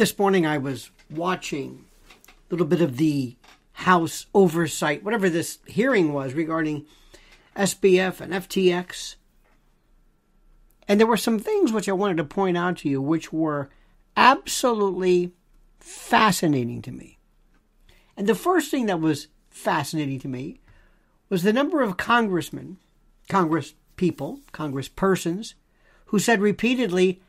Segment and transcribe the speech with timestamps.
[0.00, 1.84] This morning I was watching
[2.26, 3.36] a little bit of the
[3.72, 6.86] House oversight, whatever this hearing was regarding
[7.54, 9.16] SBF and FTX.
[10.88, 13.68] And there were some things which I wanted to point out to you which were
[14.16, 15.32] absolutely
[15.80, 17.18] fascinating to me.
[18.16, 20.60] And the first thing that was fascinating to me
[21.28, 22.78] was the number of congressmen,
[23.28, 25.56] Congress people, Congress persons,
[26.06, 27.20] who said repeatedly,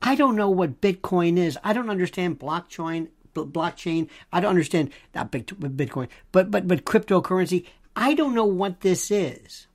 [0.00, 1.58] I don't know what Bitcoin is.
[1.64, 3.08] I don't understand blockchain.
[3.34, 4.08] Blockchain.
[4.32, 7.66] I don't understand not Bitcoin, but but but cryptocurrency.
[7.94, 9.68] I don't know what this is.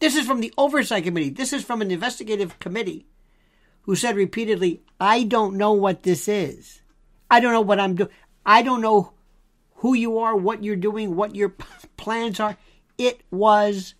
[0.00, 1.30] This is from the oversight committee.
[1.30, 3.06] This is from an investigative committee
[3.82, 6.80] who said repeatedly, "I don't know what this is.
[7.30, 8.10] I don't know what I'm doing.
[8.44, 9.12] I don't know
[9.76, 11.54] who you are, what you're doing, what your
[11.96, 12.56] plans are."
[12.98, 13.94] It was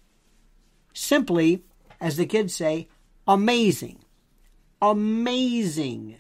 [0.93, 1.65] simply,
[2.01, 2.89] as the kids say,
[3.29, 4.02] amazing
[4.83, 6.17] amazing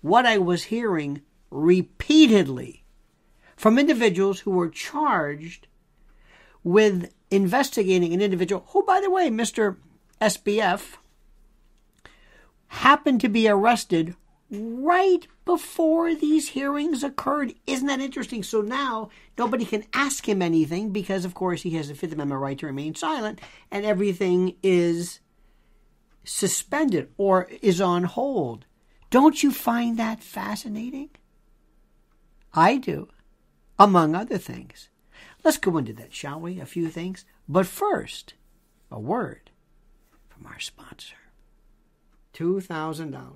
[0.00, 2.84] what I was hearing repeatedly
[3.56, 5.66] from individuals who were charged
[6.64, 9.76] with investigating an individual who, by the way, Mr.
[10.20, 10.96] SBF,
[12.68, 14.16] happened to be arrested
[14.50, 17.54] right before these hearings occurred.
[17.66, 18.42] Isn't that interesting?
[18.42, 22.40] So now nobody can ask him anything because, of course, he has a Fifth Amendment
[22.40, 23.40] right to remain silent,
[23.70, 25.20] and everything is
[26.24, 28.66] suspended or is on hold.
[29.10, 31.10] Don't you find that fascinating?
[32.54, 33.08] I do,
[33.78, 34.88] among other things.
[35.44, 36.60] Let's go into that, shall we?
[36.60, 37.24] A few things.
[37.48, 38.34] But first,
[38.90, 39.50] a word
[40.28, 41.16] from our sponsor
[42.34, 43.32] $2,000.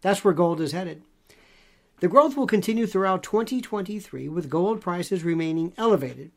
[0.00, 1.02] That's where gold is headed.
[2.00, 6.32] The growth will continue throughout 2023, with gold prices remaining elevated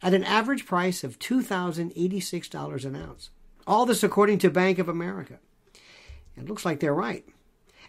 [0.00, 3.30] at an average price of $2,086 an ounce.
[3.68, 5.40] All this according to Bank of America.
[6.38, 7.26] It looks like they're right.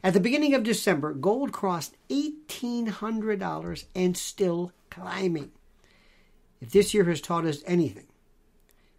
[0.03, 5.51] At the beginning of December, gold crossed $1,800 and still climbing.
[6.59, 8.07] If this year has taught us anything,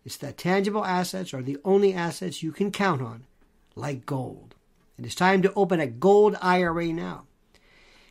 [0.06, 3.27] it's that tangible assets are the only assets you can count on,
[3.74, 4.55] like gold.
[4.98, 7.27] It is time to open a gold IRA now.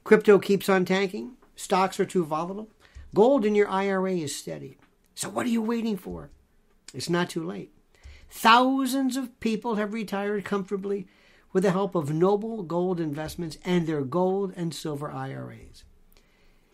[0.03, 2.69] Crypto keeps on tanking, stocks are too volatile,
[3.16, 4.78] gold in your IRA is steady.
[5.16, 6.30] So what are you waiting for?
[6.94, 7.72] It's not too late.
[8.29, 11.07] Thousands of people have retired comfortably
[11.51, 15.84] with the help of Noble Gold Investments and their gold and silver IRAs.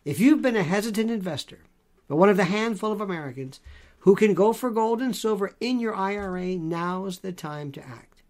[0.03, 1.59] If you've been a hesitant investor,
[2.07, 3.59] but one of the handful of Americans
[3.99, 8.21] who can go for gold and silver in your IRA, now's the time to act.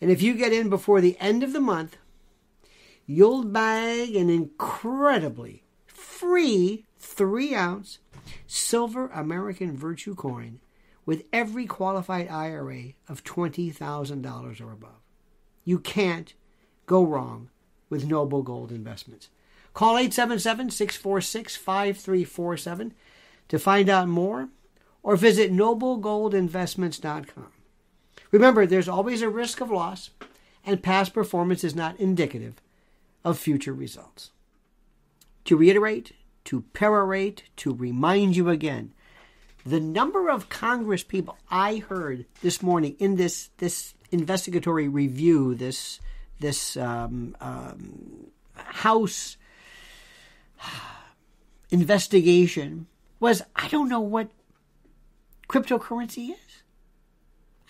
[0.00, 1.96] And if you get in before the end of the month,
[3.06, 7.98] you'll bag an incredibly free three ounce
[8.46, 10.60] silver American Virtue coin
[11.08, 15.00] with every qualified IRA of $20,000 or above.
[15.64, 16.34] You can't
[16.84, 17.48] go wrong
[17.88, 19.30] with Noble Gold Investments.
[19.72, 22.92] Call 877 646 5347
[23.48, 24.50] to find out more
[25.02, 27.52] or visit noblegoldinvestments.com.
[28.30, 30.10] Remember, there's always a risk of loss,
[30.66, 32.60] and past performance is not indicative
[33.24, 34.30] of future results.
[35.46, 36.12] To reiterate,
[36.44, 38.92] to perorate, to remind you again,
[39.68, 46.00] the number of Congress people I heard this morning in this, this investigatory review, this
[46.40, 49.36] this um, um, House
[51.70, 52.86] investigation
[53.20, 54.30] was I don't know what
[55.48, 56.62] cryptocurrency is.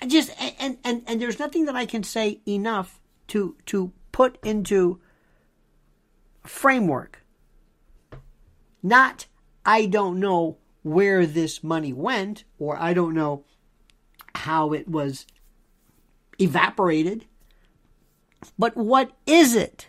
[0.00, 4.38] I just and and and there's nothing that I can say enough to to put
[4.44, 5.00] into
[6.44, 7.24] framework.
[8.82, 9.26] Not
[9.64, 10.58] I don't know
[10.88, 13.44] where this money went or I don't know
[14.34, 15.26] how it was
[16.38, 17.26] evaporated.
[18.58, 19.88] But what is it?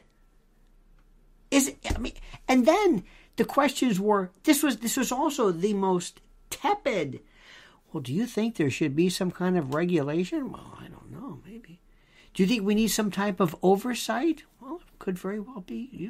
[1.51, 2.13] Is it, I mean,
[2.47, 3.03] and then
[3.37, 7.21] the questions were this was this was also the most tepid.
[7.91, 10.51] Well, do you think there should be some kind of regulation?
[10.51, 11.81] Well, I don't know, maybe.
[12.33, 14.43] Do you think we need some type of oversight?
[14.61, 15.89] Well, it could very well be.
[15.91, 16.09] Yeah.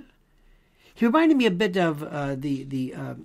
[0.94, 3.15] He reminded me a bit of uh, the the uh,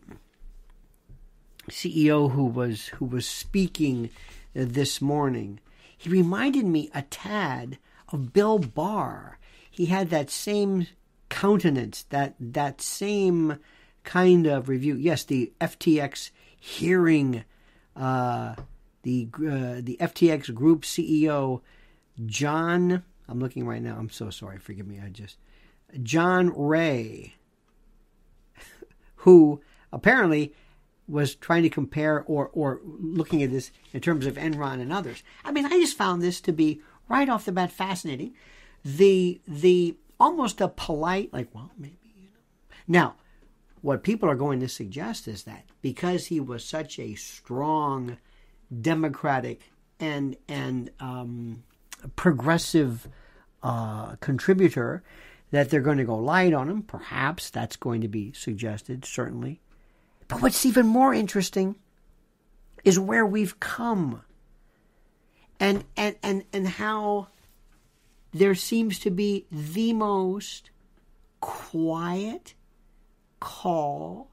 [1.71, 4.11] CEO who was who was speaking
[4.57, 5.61] uh, this morning
[6.05, 7.79] he reminded me a tad
[8.13, 9.39] of Bill Barr.
[9.71, 10.87] He had that same
[11.31, 13.59] countenance, that that same
[14.03, 14.97] kind of review.
[14.97, 16.31] Yes, the FTX
[16.61, 17.45] hearing,
[17.97, 18.55] uh,
[19.01, 21.63] the uh, the FTX Group CEO
[22.27, 23.03] John.
[23.27, 23.97] I'm looking right now.
[23.99, 24.59] I'm so sorry.
[24.59, 25.01] Forgive me.
[25.03, 25.39] I just
[26.03, 27.33] John Ray,
[29.17, 30.53] who apparently
[31.07, 35.23] was trying to compare or or looking at this in terms of Enron and others.
[35.45, 38.35] I mean, I just found this to be right off the bat fascinating.
[38.85, 42.41] The the almost a polite, like, well, maybe, you know.
[42.87, 43.15] Now,
[43.81, 48.19] what people are going to suggest is that because he was such a strong
[48.81, 49.71] democratic
[50.01, 51.65] and and um,
[52.17, 53.09] progressive
[53.63, 55.03] uh, contributor,
[55.51, 56.83] that they're going to go light on him.
[56.83, 59.61] Perhaps that's going to be suggested, certainly.
[60.29, 61.77] But what's even more interesting
[62.85, 64.23] is where we've come
[65.61, 67.29] and and and, and how
[68.33, 70.71] there seems to be the most
[71.41, 72.55] quiet
[73.41, 74.31] call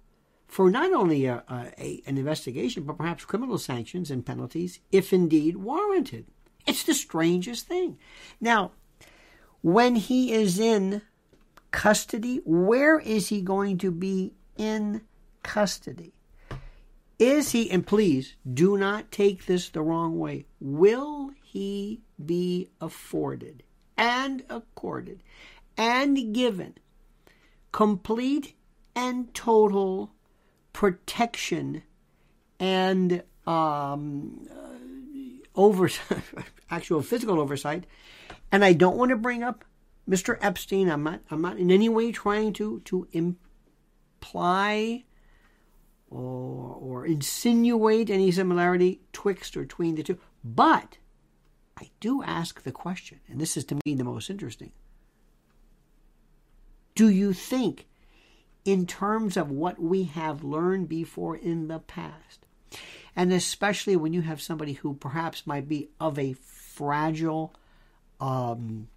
[0.48, 5.56] for not only a, a, an investigation, but perhaps criminal sanctions and penalties, if indeed
[5.56, 6.26] warranted.
[6.68, 7.98] It's the strangest thing.
[8.42, 8.72] Now,
[9.62, 11.04] when he is in
[11.72, 15.02] custody, where is he going to be in
[15.44, 16.14] custody?
[17.20, 23.64] Is he, and please do not take this the wrong way, will he be afforded
[23.98, 25.22] and accorded
[25.78, 26.76] and given
[27.72, 28.56] complete
[28.96, 30.12] and total
[30.74, 31.84] protection
[32.60, 35.90] and um, uh, over
[36.72, 37.86] actual physical oversight.
[38.52, 39.66] And I don't want to bring up
[40.10, 40.38] Mr.
[40.42, 40.90] Epstein.
[40.90, 41.22] I'm not.
[41.30, 45.04] I'm not in any way trying to to imply
[46.12, 50.20] or, or insinuate any similarity twixt or between the two.
[50.44, 50.98] But
[51.80, 54.72] I do ask the question, and this is to me the most interesting.
[56.94, 57.88] Do you think,
[58.66, 62.46] in terms of what we have learned before in the past,
[63.16, 67.56] and especially when you have somebody who perhaps might be of a fragile
[68.20, 68.88] um,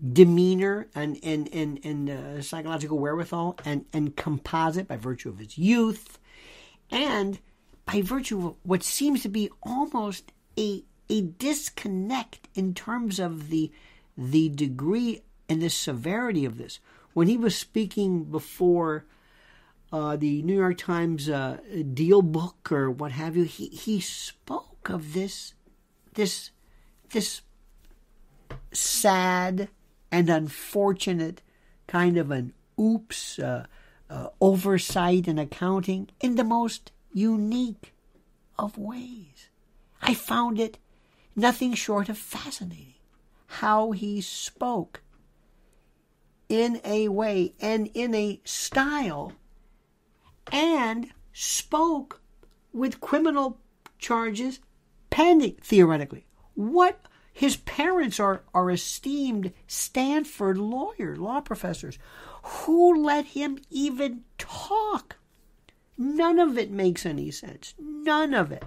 [0.00, 5.58] demeanor and and and, and uh, psychological wherewithal and and composite by virtue of his
[5.58, 6.18] youth
[6.90, 7.40] and
[7.84, 13.72] by virtue of what seems to be almost a a disconnect in terms of the
[14.16, 16.80] the degree and the severity of this.
[17.14, 19.06] When he was speaking before
[19.92, 25.14] uh, the New York Times uh, DealBook or what have you he he spoke of
[25.14, 25.54] this
[26.14, 26.50] this
[27.10, 27.40] this
[28.72, 29.68] sad
[30.10, 31.42] and unfortunate
[31.86, 33.66] kind of an oops uh,
[34.10, 37.92] uh, oversight in accounting in the most unique
[38.58, 39.48] of ways.
[40.00, 40.78] I found it
[41.34, 42.94] nothing short of fascinating
[43.46, 45.02] how he spoke
[46.48, 49.32] in a way and in a style
[50.52, 52.20] and spoke
[52.72, 53.58] with criminal
[53.98, 54.60] charges
[55.10, 56.26] pending theoretically.
[56.54, 57.00] What
[57.38, 61.96] his parents are, are esteemed Stanford lawyers, law professors.
[62.42, 65.18] Who let him even talk?
[65.96, 67.74] None of it makes any sense.
[67.78, 68.64] None of it.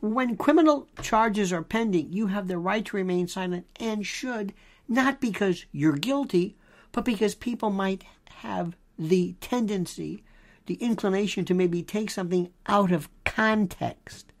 [0.00, 4.52] When criminal charges are pending, you have the right to remain silent and should,
[4.86, 6.54] not because you're guilty,
[6.92, 8.04] but because people might
[8.42, 10.22] have the tendency,
[10.66, 14.34] the inclination to maybe take something out of context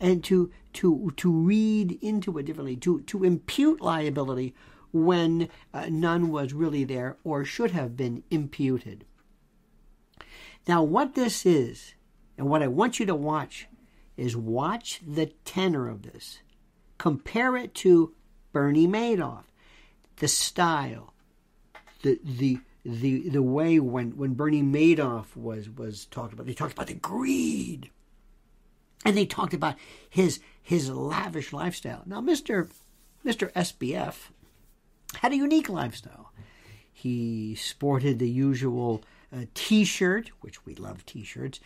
[0.00, 4.54] and to to to read into it differently, to to impute liability
[4.92, 9.04] when uh, none was really there or should have been imputed.
[10.66, 11.94] Now, what this is,
[12.36, 13.68] and what I want you to watch,
[14.16, 16.40] is watch the tenor of this.
[16.98, 18.14] Compare it to
[18.52, 19.44] Bernie Madoff,
[20.16, 21.14] the style,
[22.02, 26.46] the the the the way when when Bernie Madoff was was talked about.
[26.46, 27.90] They talked about the greed
[29.04, 29.76] and they talked about
[30.08, 32.02] his his lavish lifestyle.
[32.06, 32.68] Now, Mister
[33.24, 34.30] Mister SBF
[35.20, 36.32] had a unique lifestyle.
[36.92, 39.02] He sported the usual
[39.32, 41.60] uh, T-shirt, which we love T-shirts.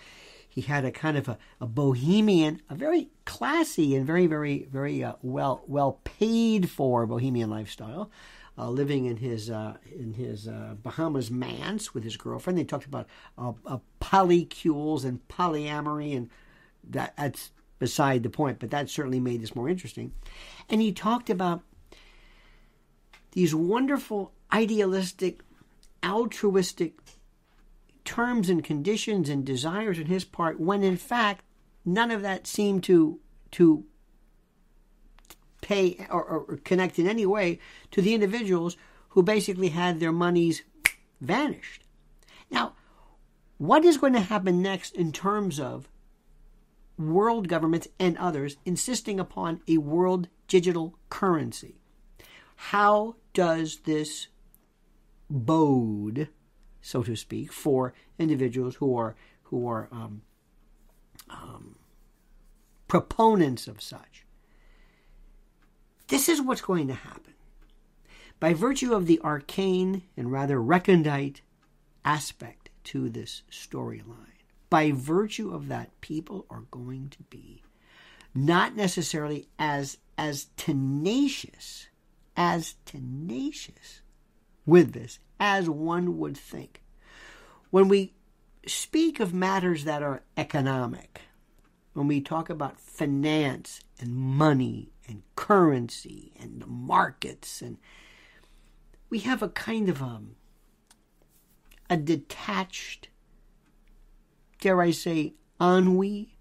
[0.47, 5.03] He had a kind of a, a bohemian, a very classy and very, very, very
[5.03, 8.11] uh, well well paid for bohemian lifestyle.
[8.59, 12.59] Uh, living in his uh, in his uh, Bahamas manse with his girlfriend.
[12.59, 13.09] They talked about
[13.39, 16.29] uh, uh, polycules and polyamory and
[16.91, 20.12] that that's beside the point, but that certainly made this more interesting.
[20.69, 21.62] And he talked about
[23.33, 25.41] these wonderful, idealistic,
[26.05, 26.99] altruistic
[28.05, 31.45] terms and conditions and desires on his part, when in fact
[31.85, 33.19] none of that seemed to
[33.53, 33.85] to
[35.61, 37.59] pay or, or connect in any way
[37.91, 38.77] to the individuals
[39.11, 40.62] who basically had their monies
[41.21, 41.85] vanished.
[42.51, 42.75] Now,
[43.59, 45.89] what is going to happen next in terms of
[46.99, 51.81] world governments and others insisting upon a world digital currency.
[52.57, 54.29] How does this
[55.31, 56.29] bode,
[56.81, 60.23] so to speak, for individuals who are who are um,
[61.31, 61.77] um,
[62.89, 64.25] proponents of such?
[66.09, 67.35] This is what's going to happen.
[68.43, 71.43] by virtue of the arcane and rather recondite
[72.05, 74.42] aspect to this storyline,
[74.73, 77.62] by virtue of that, people are going to be
[78.35, 81.88] not necessarily as as tenacious
[82.38, 84.00] as tenacious
[84.64, 86.81] with this as one would think.
[87.69, 88.14] When we
[88.67, 91.21] speak of matters that are economic,
[91.93, 97.76] when we talk about finance and money and currency and the markets and
[99.11, 100.37] we have a kind of um,
[101.91, 103.09] a detached,
[104.62, 106.37] dare I say, ennui,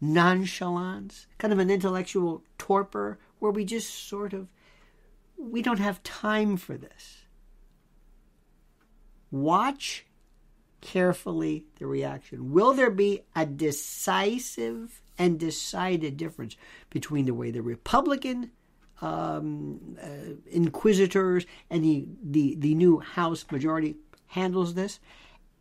[0.00, 4.48] nonchalance, kind of an intellectual torpor where we just sort of,
[5.38, 7.24] we don't have time for this.
[9.30, 10.06] Watch
[10.80, 12.52] carefully the reaction.
[12.52, 16.56] Will there be a decisive and decided difference
[16.90, 18.50] between the way the Republican
[19.02, 23.96] um, uh, inquisitors and the, the, the new House majority
[24.28, 24.98] handles this.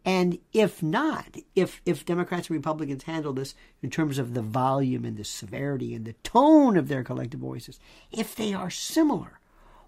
[0.05, 5.03] And if not, if, if Democrats and Republicans handle this in terms of the volume
[5.03, 7.79] and the severity and the tone of their collective voices,
[8.11, 9.39] if they are similar,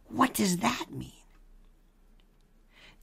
[0.07, 1.11] what does that mean?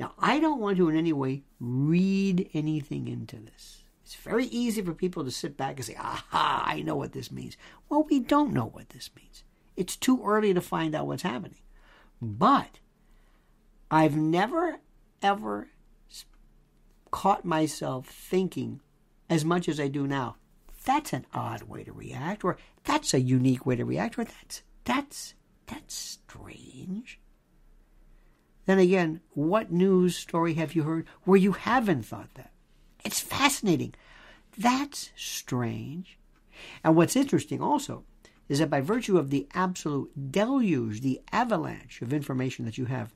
[0.01, 3.85] Now, I don't want to in any way read anything into this.
[4.05, 7.31] It's very easy for people to sit back and say, aha, I know what this
[7.31, 7.57] means.
[7.89, 9.45] Well, we don't know what this means.
[9.77, 11.61] It's too early to find out what's happening.
[12.21, 12.81] But
[13.89, 14.81] I've never,
[15.23, 15.69] ever
[17.15, 18.81] caught myself thinking
[19.31, 20.35] as much as I do now.
[20.85, 24.63] That's an odd way to react, or that's a unique way to react, or that's
[24.83, 25.35] that's
[25.67, 27.21] that's strange.
[28.67, 32.51] Then again, what news story have you heard where you haven't thought that?
[33.05, 33.95] It's fascinating.
[34.59, 36.19] That's strange.
[36.83, 38.03] And what's interesting also
[38.49, 43.15] is that by virtue of the absolute deluge, the avalanche of information that you have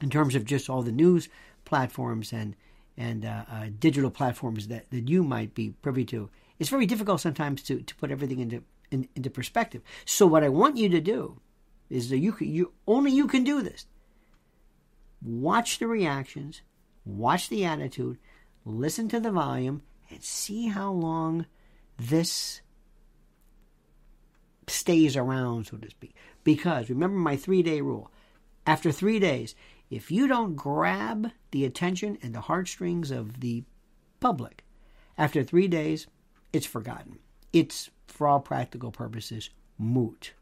[0.00, 1.28] in terms of just all the news
[1.64, 2.54] platforms and
[2.96, 6.28] and uh, uh, digital platforms that, that you might be privy to,
[6.58, 9.82] it's very difficult sometimes to, to put everything into in, into perspective.
[10.04, 11.40] So what I want you to do
[11.88, 13.86] is that you can, you only you can do this.
[15.22, 16.62] Watch the reactions,
[17.04, 18.18] watch the attitude,
[18.64, 21.46] listen to the volume, and see how long
[21.98, 22.62] this
[24.66, 26.14] stays around, so to speak.
[26.44, 28.10] Because remember my three day rule.
[28.66, 29.54] After three days,
[29.90, 33.64] if you don't grab the attention and the heartstrings of the
[34.20, 34.64] public,
[35.18, 36.06] after three days,
[36.52, 37.18] it's forgotten.
[37.52, 40.32] It's, for all practical purposes, moot.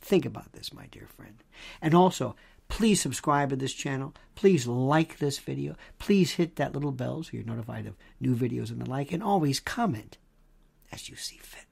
[0.00, 1.42] Think about this, my dear friend.
[1.80, 2.36] And also,
[2.68, 4.14] please subscribe to this channel.
[4.34, 5.76] Please like this video.
[5.98, 9.12] Please hit that little bell so you're notified of new videos and the like.
[9.12, 10.18] And always comment
[10.92, 11.66] as you see fit.